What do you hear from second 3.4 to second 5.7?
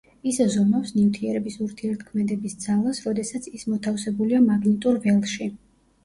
ის მოთავსებულია მაგნიტურ ველში.